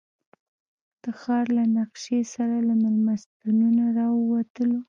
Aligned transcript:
له 1.03 1.11
ښار 1.21 1.47
نقشې 1.77 2.19
سره 2.33 2.55
له 2.67 2.73
مېلمستونه 2.83 3.83
راووتلو. 3.97 4.79